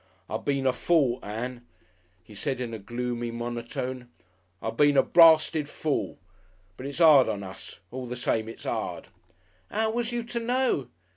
[0.27, 1.63] "I been a fool, Ann,"
[2.23, 4.09] he said in a gloomy monotone.
[4.59, 6.17] "I been a brasted fool.
[6.75, 8.49] But it's 'ard on us, all the same.
[8.49, 9.09] It's 'ard."
[9.69, 10.87] "'Ow was you to know?"